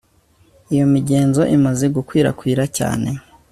Iyo 0.73 0.85
migenzo 0.93 1.41
imaze 1.57 1.85
gukwirakwira 1.95 2.63
cyane 2.77 3.09